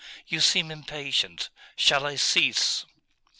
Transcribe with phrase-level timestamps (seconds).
[0.25, 1.51] You seem impatient.
[1.75, 2.87] Shall I cease?